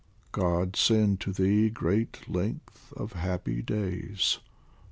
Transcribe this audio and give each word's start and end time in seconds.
God 0.31 0.75
send 0.75 1.19
to 1.19 1.31
thee 1.31 1.69
great 1.69 2.27
length 2.27 2.91
of 2.93 3.13
happy 3.13 3.61
days 3.61 4.39